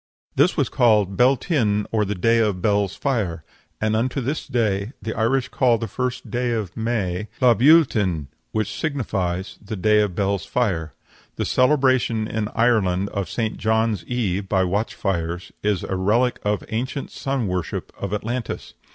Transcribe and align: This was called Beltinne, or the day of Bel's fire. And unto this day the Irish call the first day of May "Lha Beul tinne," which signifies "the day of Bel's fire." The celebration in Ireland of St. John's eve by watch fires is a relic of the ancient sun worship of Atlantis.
This 0.35 0.57
was 0.57 0.67
called 0.67 1.15
Beltinne, 1.15 1.85
or 1.91 2.05
the 2.05 2.15
day 2.15 2.39
of 2.39 2.59
Bel's 2.59 2.95
fire. 2.95 3.43
And 3.79 3.95
unto 3.95 4.19
this 4.19 4.47
day 4.47 4.93
the 4.99 5.13
Irish 5.13 5.49
call 5.49 5.77
the 5.77 5.87
first 5.87 6.31
day 6.31 6.53
of 6.53 6.75
May 6.75 7.27
"Lha 7.39 7.53
Beul 7.55 7.85
tinne," 7.85 8.25
which 8.51 8.73
signifies 8.73 9.59
"the 9.63 9.75
day 9.75 10.01
of 10.01 10.15
Bel's 10.15 10.43
fire." 10.47 10.95
The 11.35 11.45
celebration 11.45 12.27
in 12.27 12.47
Ireland 12.55 13.09
of 13.09 13.29
St. 13.29 13.57
John's 13.57 14.03
eve 14.05 14.49
by 14.49 14.63
watch 14.63 14.95
fires 14.95 15.51
is 15.61 15.83
a 15.83 15.95
relic 15.95 16.39
of 16.41 16.61
the 16.61 16.73
ancient 16.73 17.11
sun 17.11 17.45
worship 17.47 17.91
of 17.95 18.11
Atlantis. 18.11 18.73